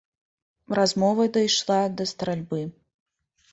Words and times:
Размова 0.79 1.27
дайшла 1.37 1.79
да 2.01 2.09
стральбы. 2.15 2.61